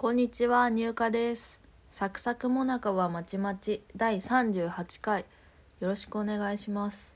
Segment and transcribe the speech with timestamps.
[0.00, 1.60] こんにちは、入荷です。
[1.90, 5.26] サクサクもなかはまちまち第38回
[5.78, 7.14] よろしくお願いします。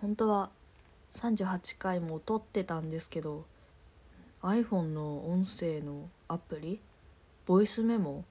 [0.00, 0.50] 本当は
[1.12, 3.44] 38回も撮ってたんですけど
[4.42, 6.80] iPhone の音声のアプリ
[7.46, 8.24] ボイスメモ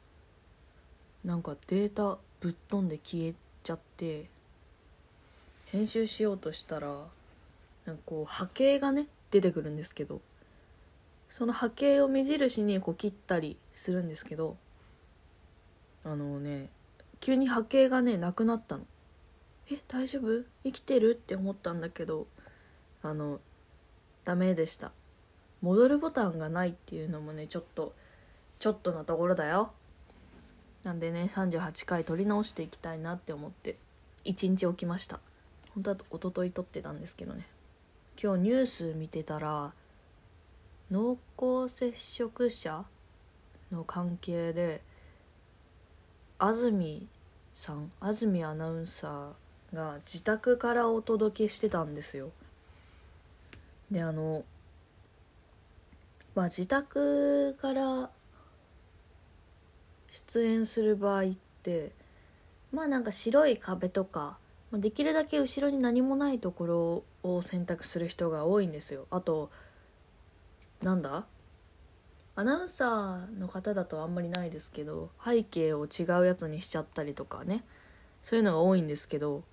[1.23, 3.33] なんかデータぶっ飛んで消え
[3.63, 4.25] ちゃって
[5.67, 6.89] 編集しようとしたら
[7.85, 10.19] なんかこう波形がね出てくるんですけど
[11.30, 14.57] その波形を目印にこう切ったりするんですけど
[16.04, 16.70] あのね
[17.20, 18.86] 急に波形がねなくなったの。
[19.70, 20.46] え大丈夫？
[20.64, 21.11] 生きてる？
[21.11, 22.28] って思ったんだけど
[23.01, 23.39] あの
[24.24, 24.92] ダメでした。
[25.61, 27.93] 戻るボタンがないっていうのもねちょっと
[28.59, 29.73] ちょっとなところだよ。
[30.84, 33.78] なんでね38回撮り直していきたいなって思って
[34.25, 35.20] 1日起きました。
[35.73, 37.45] 本当は一昨日撮ってたんですけどね。
[38.22, 39.73] 今日ニュース見てたら
[40.91, 42.86] 濃厚接触者
[43.72, 44.81] の関係で
[46.39, 47.08] 安住
[47.53, 52.31] さん安住アナウンサーが自宅からお届けしてたんですよ。
[53.92, 54.44] であの
[56.36, 58.09] まあ自宅から
[60.09, 61.25] 出演する場合っ
[61.64, 61.92] て
[62.72, 64.38] まあなんか白い壁とか
[64.72, 69.08] まあできるだけ後ろに何もないところを選択する人が多いんですよ。
[69.09, 69.50] あと
[70.81, 71.25] なんだ？
[72.36, 77.64] アナウンサーの方だとあんまりないですけど背景を違うやつにしちゃったりとかね。
[78.22, 79.44] そういうのが多いんですけど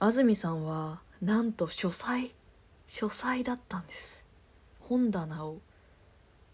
[0.00, 2.34] 安住さんはなんと書斎
[2.86, 4.24] 書斎だったんです。
[4.80, 5.60] 本棚を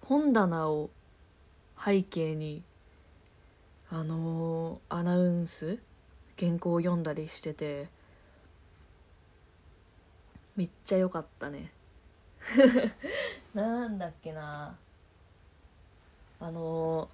[0.02, 0.90] 本棚を
[1.82, 2.62] 背景に
[3.88, 5.78] あのーアナウンス
[6.38, 7.88] 原稿を読んだりしてて
[10.54, 11.72] めっちゃ良かったね。
[13.54, 14.76] なんだっけな。
[16.40, 17.08] あの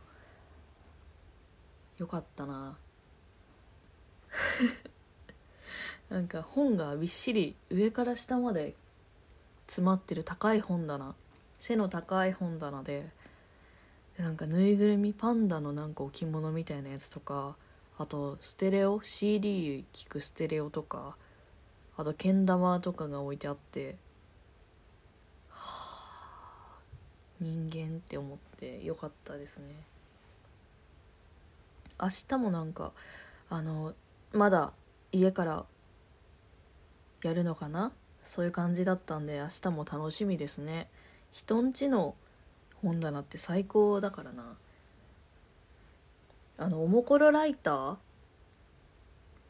[1.98, 2.78] ー、よかったな。
[6.08, 8.74] なんか本がびっしり上から下まで
[9.66, 11.14] 詰まってる高い本棚。
[11.58, 13.10] 背の高い本棚で。
[14.16, 17.56] でなんかぬいぐるみパンダのなんか置物みたいなやつとか。
[17.98, 21.16] あとステレオ？CD 聴くステレオとか。
[21.96, 23.96] あとけん玉とかが置いてあって。
[27.40, 29.74] 人間って思ってよかったですね。
[32.00, 32.92] 明日もなんか
[33.48, 33.94] あの
[34.32, 34.72] まだ
[35.12, 35.64] 家から
[37.22, 37.92] やるのかな？
[38.24, 40.88] そういう感じだったんで明日も楽しみですね。
[41.30, 42.14] 人んちの
[42.82, 44.56] 本棚って最高だからな。
[46.58, 47.96] あのおもころライター、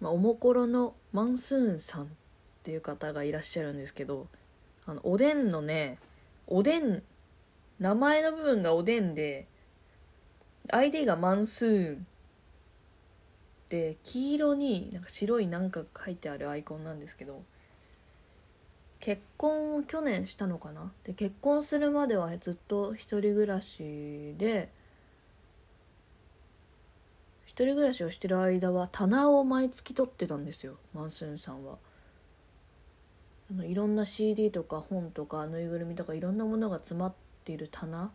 [0.00, 2.06] まあ、おもころのマンスーンさんっ
[2.64, 4.26] ていう方がいらっしゃるんですけど
[4.86, 5.98] あのおでんのね
[6.48, 7.03] おでん
[7.78, 9.47] 名前の部分がおでんで
[10.70, 12.06] ID がマンスーン。
[13.69, 17.42] で黄色になんか白いなんか書いてあるアイコンなんですけど
[19.00, 20.92] 結婚を去年したのかな？
[21.03, 24.70] で結婚するまではずっと一人暮らしで
[27.44, 31.78] 一人暮らしをしてる間は棚を毎月取ってたんですよマンスーンさんは。
[33.50, 37.15] あのいろんな CD とか本とかぬいぐるみとかいろんなものが詰まっ
[37.46, 38.10] ている棚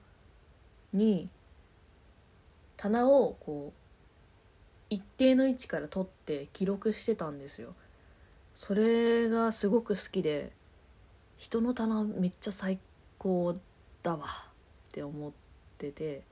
[0.91, 1.29] に
[2.75, 3.81] 棚をこう
[4.89, 7.73] 一定の位置から取って記録してたんですよ。
[8.53, 10.51] それがすごく好きで
[11.37, 12.79] 人の棚めっちゃ最
[13.17, 13.55] 高
[14.03, 15.31] だわって思っ
[15.77, 16.23] てて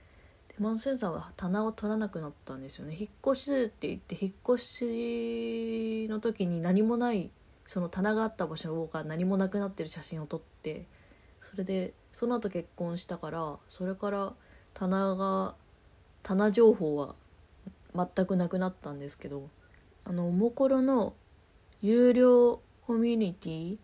[0.50, 2.98] でマンスンさんは棚を取らなくなったんですよね。
[3.00, 7.32] 引っ越しって言って引っ越しの時に何もない
[7.66, 10.86] その棚があった場所が何もなくなってる写真を撮って
[11.40, 14.34] それでその後結婚したからそれから
[14.74, 15.56] 棚が
[16.24, 17.16] 棚情報は
[17.96, 19.50] 全くなくなったんですけど
[20.06, 21.14] あのおもころの
[21.82, 23.78] 有料コミュニティ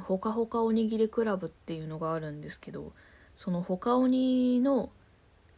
[0.00, 2.92] ほかほかおにぎりクラブっていうのがあるんですけど
[3.34, 4.90] そのほかおにの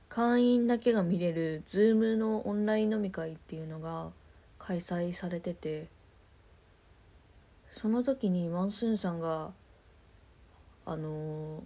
[0.08, 4.10] 会員だけが見れる Zoom のオンライン飲み会っていうのが
[4.58, 5.88] 開催されてて
[7.70, 9.50] その時にマンスーンさんが
[10.90, 11.62] あのー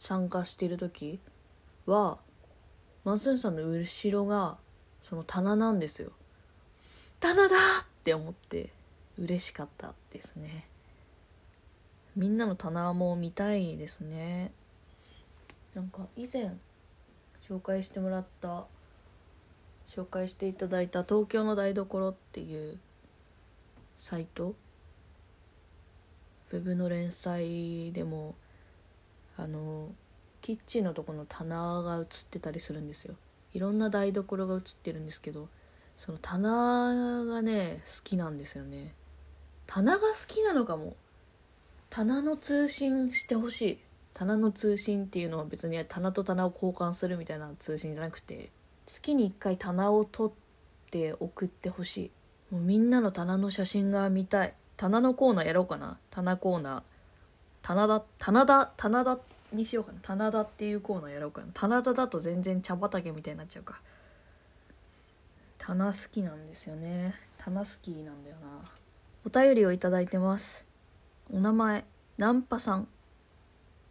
[0.00, 1.20] 参加してる時
[1.84, 2.18] は
[3.04, 4.56] マンスーンさんの後ろが
[5.02, 6.10] その棚なんですよ。
[7.20, 8.70] 棚だって思って
[9.18, 10.66] 嬉しかったですね。
[12.16, 14.52] みんなの棚も見たいですね。
[15.74, 16.54] なんか以前
[17.46, 18.64] 紹介してもらった
[19.94, 22.78] 紹介していただいた東京の台所っていう
[23.98, 24.54] サイト
[26.52, 28.34] ウェブの連載でも
[29.36, 29.88] あの
[30.40, 33.14] キッチンのとこの棚が写ってたりするんですよ。
[33.52, 35.48] いろんな台所が写ってるんですけど
[35.96, 38.94] その棚がね好きなんですよね。
[39.66, 40.96] 棚が好きなのかも。
[41.90, 43.78] 棚の通信してほしい。
[44.14, 48.50] 棚の通信っていうのは別に棚と棚を交換するみたいな通信じゃなくて
[48.86, 52.10] 月に1回棚を取って送ってほし
[52.50, 52.54] い。
[52.54, 54.54] もうみんなの棚の写真が見たい。
[54.80, 55.98] 棚のコーナーやろうかな。
[56.10, 56.82] 棚コーナー。
[57.60, 59.18] 棚田棚田棚田
[59.52, 59.98] にしようかな。
[60.00, 61.48] 棚田っていうコーナーやろうかな。
[61.52, 63.82] 棚田だと全然茶畑みたいになっちゃうか。
[65.58, 67.14] 棚好きなんですよね。
[67.36, 68.70] 棚好きなんだよな。
[69.26, 70.66] お便りをいただいてます。
[71.30, 71.84] お名前。
[72.16, 72.88] ナンパさん。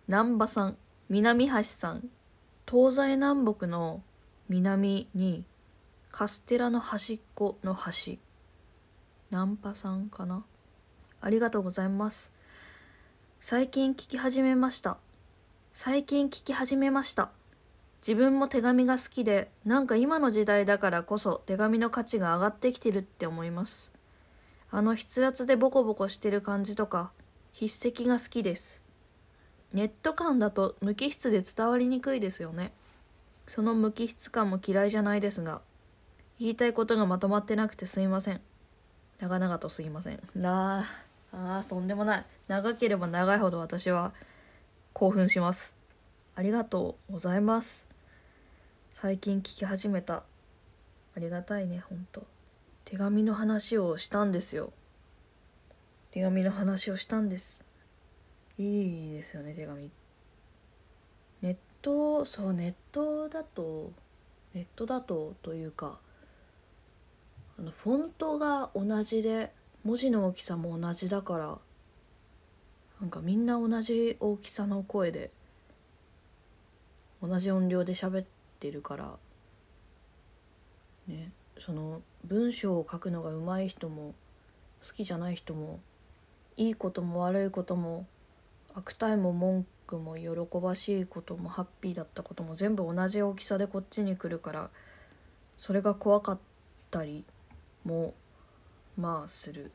[0.08, 0.78] 南波さん。
[1.08, 2.10] 南橋さん。
[2.68, 4.02] 東西南北の
[4.48, 5.46] 南に
[6.10, 8.20] カステラの端っこの端。
[9.30, 10.44] ナンパさんかな。
[11.22, 12.32] ありがとうございます。
[13.40, 14.98] 最近聞き始めました。
[15.74, 17.32] 最近聞き始めました。
[18.02, 23.92] 自分も手紙が好きでなんか今の時代だからこそ手紙の価値が上がってきてるって思います。
[24.72, 27.12] あの筆圧でボコボコしてる感じとか
[27.54, 28.84] 筆跡が好きです。
[29.74, 32.74] ネット感だと無機質で伝わりにくいですよね。
[33.46, 35.62] その無機質感も嫌いじゃないですが
[36.40, 38.42] 言いたいことがまとまってなくてすいません。
[39.20, 40.20] 長々とすいません。
[40.36, 42.26] なあああそんでもない。
[42.48, 44.14] 長ければ長いほど私は
[44.94, 45.76] 興奮します。
[46.36, 47.88] ありがとうございます。
[48.92, 50.24] 最近聞き始めた。
[51.16, 52.26] ありがたいねほんと
[52.86, 54.72] 手紙の話をしたんですよ。
[56.12, 57.66] 手紙の話をしたんです。
[58.58, 59.92] いいですよね手紙。
[61.42, 63.92] ネットそうネットだと
[64.54, 66.00] ネットだとというか
[67.58, 69.54] あのフォントが同じで
[69.90, 71.58] 文字の大きさも同じだから
[73.02, 75.32] なんかみんな同じ大きさの声で
[77.24, 78.26] 同じ音量で喋っ
[78.60, 79.14] てるから
[81.08, 84.14] ねその文章を書くのが上手い人も
[84.88, 85.80] 好きじゃない人も
[86.56, 88.06] いいことも悪いことも
[88.76, 94.70] 悪態も文句も喜ばしいこともハッピーだったことも全部同じ大きさでこっちに来るから
[95.58, 96.40] それが怖かっ
[96.92, 97.26] たり
[97.84, 98.14] も
[98.96, 99.72] まあする。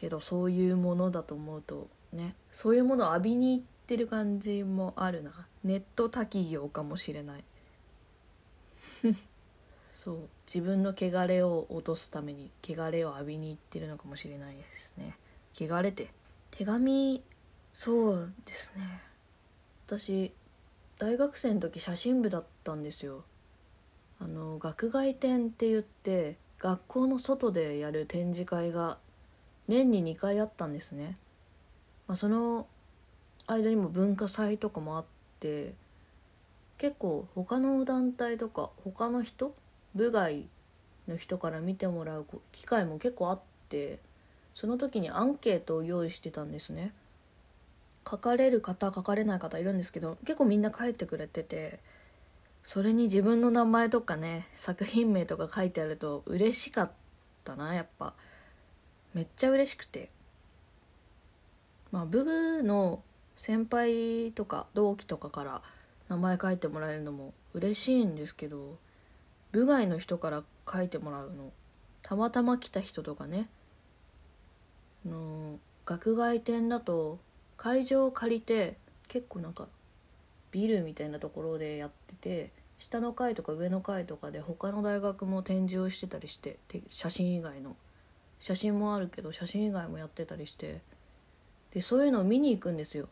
[0.00, 5.46] けどそういうものだと思うとねそういうものを浴びに行ってる感じもあるな。
[5.62, 7.44] ネット滝行かもしれない。
[9.92, 10.28] そう。
[10.46, 15.18] 自分の汚れを落とすために汚れを浴びに行ってるのかもしれないですね。
[15.54, 16.14] 汚れて
[16.50, 17.22] 手紙
[17.74, 19.02] そうですね。
[19.86, 20.32] 私
[20.98, 23.24] 大学生の時写真部だったんですよ。
[24.18, 28.98] あの学外展って言って学校の外でやる展示会が
[29.70, 31.16] 年に2回あったんですね、
[32.08, 32.66] まあ、その
[33.46, 35.04] 間にも文化祭とかもあっ
[35.38, 35.74] て
[36.76, 39.54] 結構他の団体とか他の人
[39.94, 40.46] 部外
[41.08, 44.00] の人から見てもらう機会も結構あって
[44.54, 46.92] その時にアンケートを用意してたんですね。
[48.08, 51.78] 書かれる方書かれない方いるんですけど結構みんな書いてくれてて
[52.64, 56.90] それに自分の名前とかね作品名とか書いてあると嬉しかっ
[57.44, 58.14] たなやっぱ。
[59.14, 60.10] めっちゃ嬉しくて。
[61.92, 63.02] まあ部の
[63.36, 65.62] 先輩とか同期とかから
[66.08, 68.78] 名前書いてもらえるのも嬉しいんですけど
[69.52, 71.52] 部外の人から書いてもらうの
[72.02, 73.48] たまたま来た人とかね
[75.04, 77.18] の学外展だと
[77.56, 78.76] 会場を借りて
[79.08, 79.66] 結構なんか
[80.52, 87.76] ビルみたいなところでやってて下の階とか上の階とかで他の大学も展示をしてたりして写真以外の
[88.40, 90.80] 写真もあるけど写真以外もやってたりして。
[91.72, 93.08] でそういうのを見に行くんですよ。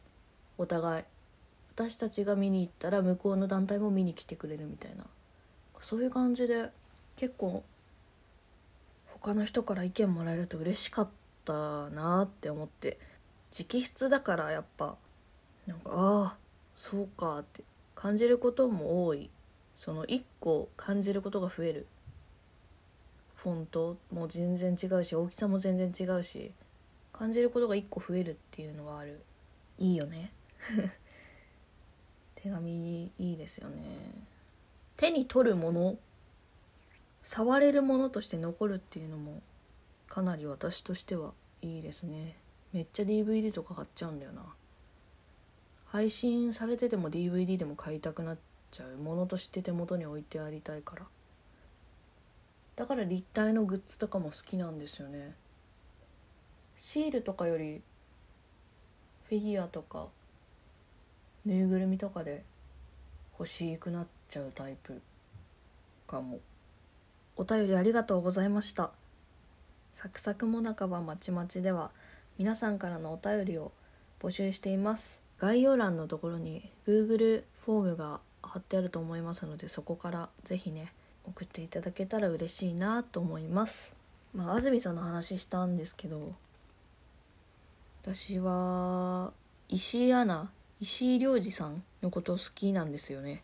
[0.56, 1.04] お互い。
[1.76, 5.04] 私たちが見に行ったら向こうの団体も見に来てくれるみたいな。
[5.80, 6.70] そういう感じで
[7.14, 7.62] 結構
[9.06, 11.10] 他の人から意見もらえると嬉しかっ
[11.44, 12.98] たなって思って。
[13.52, 14.96] 直筆だからやっぱ
[15.66, 16.36] なんかああ
[16.76, 17.62] そうかって
[17.94, 19.30] 感じることも多い。
[19.76, 21.86] その1個感じることが増える。
[23.38, 26.50] フォントも全然違うし大きさも全然違うし
[27.12, 29.20] 感じることが1個増えるっていうのはある。
[29.78, 30.32] いいよね。
[32.34, 33.82] 手紙いいですよね。
[34.96, 35.98] 手に取るもの
[37.22, 39.40] 触れるものとして残るっていうのも
[40.08, 42.36] かなり私としてはいいですね。
[42.72, 44.42] めっちゃ DVD とか買っちゃうんだよな。
[45.86, 48.38] 配信されてても DVD でも買いたくなっ
[48.70, 48.96] ちゃう。
[48.96, 51.06] ものとして手元に置いてありたいから。
[52.78, 55.34] だから立体のグッズとかも好きなんですよね。
[56.76, 57.82] シールとかより
[59.24, 60.06] フィギュアとか
[61.44, 62.44] ぬいぐるみとかで
[63.36, 65.02] 欲しくなっちゃうタイプ
[66.06, 66.38] かも。
[67.36, 68.92] お便りありがとうございました。
[69.92, 71.90] サクサクもなかはまちまちでは
[72.38, 73.72] 皆さんからのお便りを
[74.20, 75.24] 募集しています。
[75.38, 80.92] 概要欄のところに Google フォームが貼ってあると思いますのでそこから是非ね
[81.28, 83.94] 送っていただけたら嬉しいなと思います。
[84.34, 86.34] まあ安住さんの話したんですけど
[88.02, 89.32] 私は
[89.68, 93.42] 石井アナ石井亮次さんのこと好きなんですよね。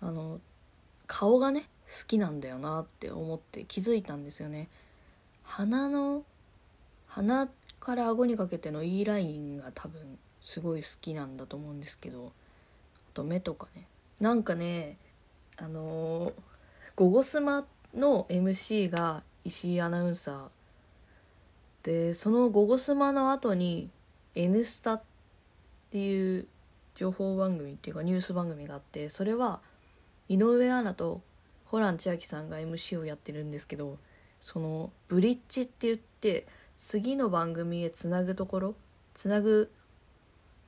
[0.00, 0.40] あの
[1.06, 4.68] 顔がね好きなんだよなって思って気づいたんですよね。
[5.42, 6.24] 鼻の
[7.06, 7.48] 鼻
[7.80, 12.32] から顎にかけての E ラインが多分すごい好きなんだと思うんですけど
[12.96, 13.86] あと目とかね。
[14.20, 14.98] なんかね
[15.56, 16.32] あのー
[16.96, 23.90] 「ゴゴスマ」の MC が石井アナウンサーでその「ゴゴスマ」の後に
[24.34, 25.02] 「N スタ」っ
[25.90, 26.46] ていう
[26.94, 29.60] 情報番組っていうかニュース番組があってそれは
[30.28, 31.20] 井上アナと
[31.66, 33.98] ホラン千秋さんが MC をやってるんですけど
[34.40, 36.46] そのブリッジって言って
[36.76, 38.74] 次の番組へつなぐところ
[39.14, 39.70] つなぐ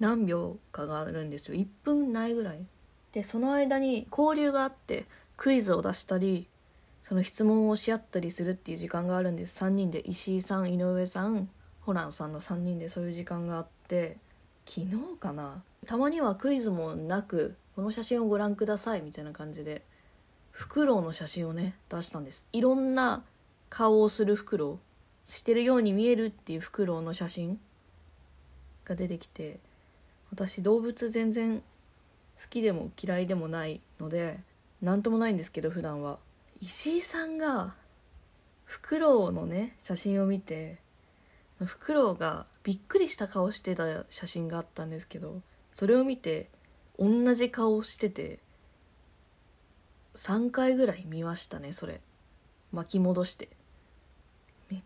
[0.00, 1.56] 何秒かがあるんですよ。
[1.56, 2.66] 1分ないぐらい。
[3.12, 5.06] でその間に交流があって
[5.36, 6.48] クイズを出したり
[7.02, 9.64] その質問をし合ったりするっていう時間があるんです。
[9.64, 11.48] 3人で石井さん井上さん
[11.80, 14.16] ホランさんの3人でそういう時間があって
[14.64, 15.62] 昨日かな？
[15.86, 19.82] たまにはクイズもなくこの写真をご覧くださいみたいな感じで
[20.50, 22.48] フクロウの写真をね出したんです。
[22.52, 23.22] いろんな
[23.68, 27.60] 顔をするフクロウしてるように見えるっていうフクロウの写真
[28.84, 29.60] が出てきて
[30.30, 31.60] 私動物全然
[32.40, 34.40] 好きでも嫌いでもないので
[34.82, 36.18] 何ともないんですけど普段は。
[36.60, 37.74] 石井さんが
[38.64, 40.78] フクロウのね写真を見て
[41.64, 45.42] フクロウがびっくりした顔してた写真があったんですけど
[45.72, 46.50] それを見て
[46.98, 48.40] 同じ顔してて
[50.16, 52.00] 3回ぐらい見ましたねそれ。
[52.72, 53.50] 巻き戻して。
[54.70, 54.82] めっ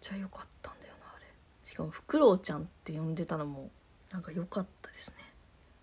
[0.00, 1.26] ちゃ良かったんだよなあれ。
[1.64, 3.70] しかもフクロウちゃんって呼んでたのも
[4.12, 5.16] なんか良かったですね。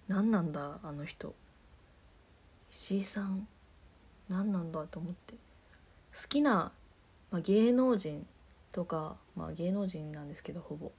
[0.07, 1.33] 何なんだあの人。
[2.75, 3.47] 石井さん
[4.29, 5.35] 何なんだと思って。
[5.35, 6.71] 好きな、
[7.29, 8.25] まあ、芸能人
[8.71, 10.91] とか、まあ、芸能人なんですけどほぼ、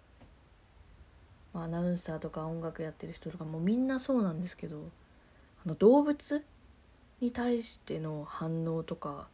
[1.53, 4.89] まあ、アナウンサーとか音楽やってる人とかもうみんなそうなんですけど
[5.67, 6.45] あの動物
[7.21, 9.27] に対しての反応とか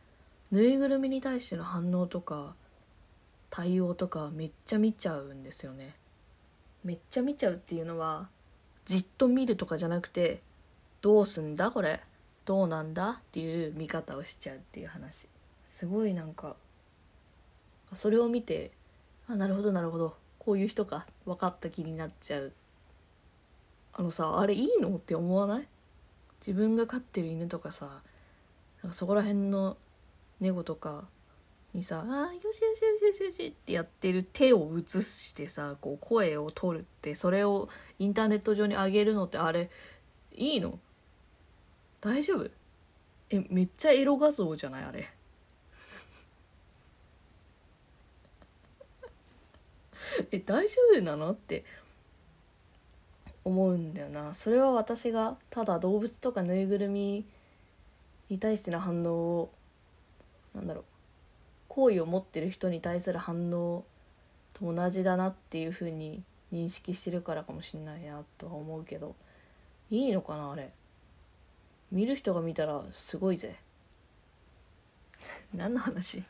[0.50, 2.54] ぬいぐるみに対しての反応とか
[3.50, 5.94] 対応とかめっちゃ見ちゃうんですよね。
[6.84, 8.30] めっちゃ見ちゃうっていうのは
[8.86, 10.40] じっと見るとかじゃなくて
[11.02, 12.00] どうすんだこれ。
[12.44, 15.28] どうなんだっていう見方をしちゃうっていう話。
[15.68, 16.56] すごいなんか
[17.92, 18.72] それを見て
[19.28, 20.16] あなるほどなるほど。
[20.38, 21.06] こういう人か。
[21.26, 22.52] 分かった気になっちゃう。
[23.92, 25.68] あのさあれいいのって思わない？
[26.40, 28.02] 自分が飼ってる犬とかさ
[28.82, 29.76] なんかそこら辺の
[30.40, 31.04] 猫とか
[31.74, 37.68] にさ「あよしよしよしよしよし」ってやってる手を映してさこう声を取るってそれを
[37.98, 39.70] インターネット上に上げるのってあれ
[40.32, 40.78] いいの？
[42.00, 42.50] 大丈夫？
[43.30, 44.84] えめっちゃエロ画像じゃない？
[44.84, 45.06] あれ。
[50.32, 51.32] え大丈夫なの？
[51.32, 51.64] って。
[53.42, 54.34] 思うんだよな。
[54.34, 57.24] それは私がただ動物とかぬいぐるみ
[58.28, 59.50] に対しての反応を
[60.54, 60.84] なんだろう。
[61.68, 63.84] 好意を持ってる人に対する反応
[64.52, 69.14] と同じだなっていう風に認識してるからかもしんないなとは思うけど。
[69.90, 70.70] いいのかなあれ？
[71.90, 73.56] 見る人が見たらすごいぜ。
[75.54, 76.22] 何の話？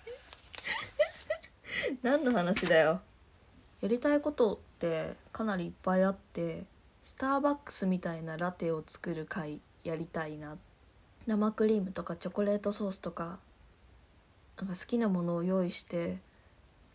[2.03, 3.01] 何の話だよ。
[3.81, 6.67] やりたいことってかなりいっぱいあって
[7.01, 10.59] スターバックスみたいなラテを作る回やりたいな。
[11.27, 13.39] 生クリームとかチョコレートソースとか
[14.57, 16.19] なんか好きなものを用意して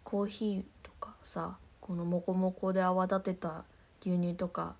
[0.03, 3.63] コーヒーとかさこのモコモコで泡立てた
[4.01, 4.75] 牛乳とか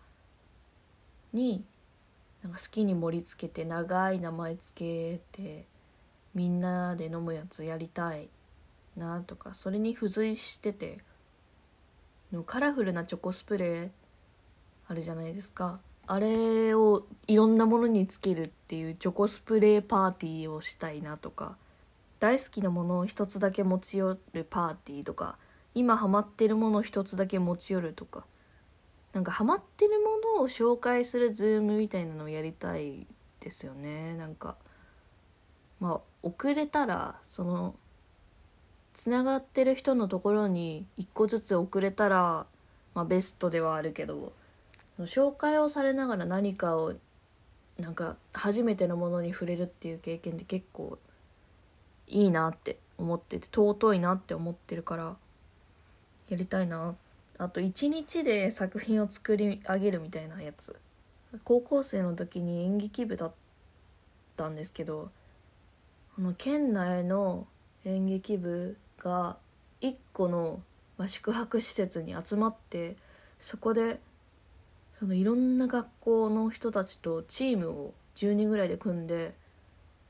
[1.31, 1.63] に
[2.45, 5.65] なんか好きに盛り付けて長い名前つけて
[6.35, 8.29] みんなで飲むやつやりたい
[8.95, 10.99] なとかそれに付随してて
[12.45, 13.89] カラフルなチョコスプレー
[14.87, 15.79] あるじゃないですか。
[16.05, 21.57] あれをいろんなものにつけるっていうチョコスプレーパーティーをしたいなとか
[22.19, 25.39] 大好きなものを一つだけ持ち寄るパーティーとか
[25.73, 28.23] 今ハマってるものを一つだけ持ち寄るとか
[29.15, 33.07] なんかハマってるものを紹介するズームみたいなのをやりたい
[33.39, 34.13] ですよね。
[34.17, 34.57] なんか
[35.79, 37.75] まあ遅れたらその
[38.93, 42.45] つながってる人のところに一個ずつ遅れたら、
[42.93, 44.33] まあ、ベストではあるけど
[44.99, 46.93] 紹介をされながら何かを
[47.79, 50.97] なんか初めてのものに触れるっていう経験って結構
[52.07, 55.15] いいなって思ってて尊いなって思ってるから
[56.27, 57.04] やりたいなって
[57.37, 60.79] あと一日で作品を作り上げるみたいなやつ。
[61.43, 63.33] 高校生の時に演劇部だっ
[64.37, 65.11] たんですけど
[66.17, 67.45] あの県内の
[67.83, 69.37] 演劇部が
[69.81, 70.61] 1個の、
[71.07, 72.95] 宿泊施設に集まって
[73.37, 73.99] そこで
[74.93, 79.35] そのいろんな学校の人たちとチームを10人ぐらいで組んで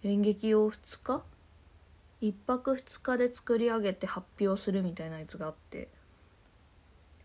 [0.04, 1.24] 演劇を2日
[2.22, 5.88] ？1泊2日で作り上げて発表するみたいなやつがあって。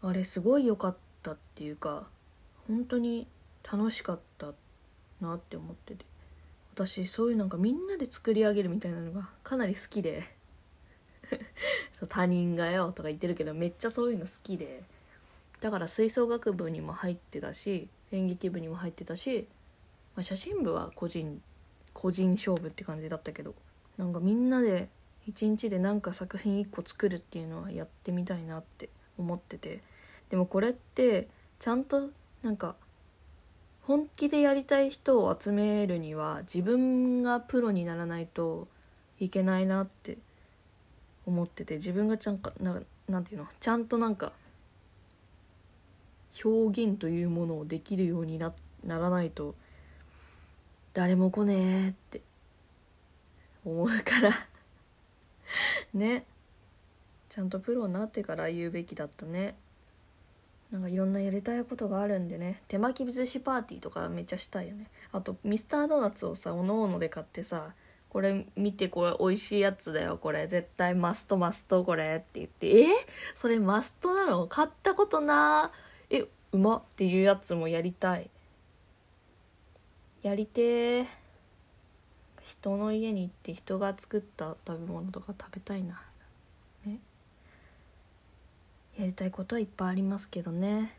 [0.02, 2.08] あれすごい良かったっていうか
[2.66, 3.26] 本当に
[3.70, 4.52] 楽しかった
[5.20, 6.04] なって思ってて。
[6.72, 10.22] 私そういうなんかみんなで作り上げるみたいなのがかなり好きで。
[11.92, 14.82] そう他人がよとか言ってるけどめっちゃそういうの好きで。
[15.60, 19.46] だから吹奏楽部にも入ってたし演劇部にも入ってたし、
[20.16, 21.42] まあ、写真部は個人
[21.92, 23.54] 個人勝負って感じだったけど
[23.98, 24.88] なんかみんなで
[25.26, 28.88] 一日でなんか作品1個作るっていうのはやってみたいなって
[29.20, 29.82] 思ってて。
[30.28, 32.10] でもこれってちゃんと
[32.42, 32.76] なんか
[33.82, 38.68] 本気でやりたい人を集めるには自分がプロにならないと
[39.18, 40.18] いけないなって
[41.26, 41.74] 思ってて。
[41.74, 43.46] 自分がちゃんかななんていうの？
[43.58, 44.32] ちゃんとなんか
[46.44, 48.52] 表現というものをできるようにな
[48.84, 49.54] ならないと
[50.94, 52.22] 誰も来ねえって
[53.64, 54.30] 思うから。
[55.94, 56.24] ね。
[57.30, 59.54] ちゃんとプロになってから言うべきだったね。
[60.70, 62.60] なんかいろんなやりたいことがあるんでね。
[62.68, 64.86] 手巻き寿司パーティーとかめっちゃしたいよね。
[65.12, 67.74] あとミスタードーナツをさおのおので買ってさ
[68.08, 70.18] これ見てこれ美味しいやつだよ。
[70.18, 72.82] これ絶対マストマストこれって言って。
[72.82, 72.86] え？
[73.34, 74.46] それマストなの？
[74.48, 75.72] 買ったことな？
[76.10, 76.82] えうまっ。
[76.96, 78.28] ていうやつもやりたい。
[80.22, 81.06] やりて
[82.42, 86.02] 人の家に行って人が作った食べ物とか食べたいな。
[89.00, 90.94] やりたいことはいっぱいありますけどね。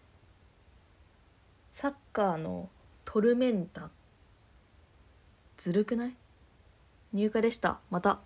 [1.70, 2.70] サッカーの
[3.06, 3.92] トルメンタ。
[5.58, 6.16] ずるくない？
[7.14, 7.80] 入荷でした。
[7.92, 8.20] また。